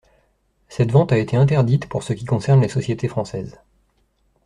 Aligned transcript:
Cette 0.67 0.89
vente 0.91 1.11
a 1.11 1.17
été 1.19 1.37
interdite 1.37 1.87
pour 1.87 2.01
ce 2.01 2.13
qui 2.13 2.25
concerne 2.25 2.59
les 2.61 2.69
sociétés 2.69 3.07
françaises. 3.07 3.59